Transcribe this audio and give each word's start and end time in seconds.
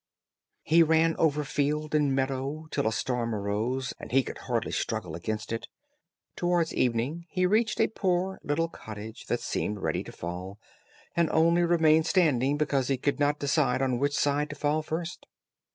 He 0.63 0.81
ran 0.81 1.15
over 1.17 1.43
field 1.43 1.93
and 1.93 2.15
meadow 2.15 2.65
till 2.71 2.87
a 2.87 2.91
storm 2.91 3.35
arose, 3.35 3.93
and 3.99 4.11
he 4.11 4.23
could 4.23 4.39
hardly 4.39 4.71
struggle 4.71 5.13
against 5.13 5.51
it. 5.51 5.67
Towards 6.35 6.73
evening, 6.73 7.27
he 7.29 7.45
reached 7.45 7.79
a 7.79 7.85
poor 7.87 8.39
little 8.43 8.67
cottage 8.67 9.27
that 9.27 9.41
seemed 9.41 9.77
ready 9.77 10.03
to 10.03 10.11
fall, 10.11 10.57
and 11.15 11.29
only 11.29 11.61
remained 11.61 12.07
standing 12.07 12.57
because 12.57 12.89
it 12.89 13.03
could 13.03 13.19
not 13.19 13.37
decide 13.37 13.83
on 13.83 13.99
which 13.99 14.17
side 14.17 14.49
to 14.49 14.55
fall 14.55 14.81
first. 14.81 15.27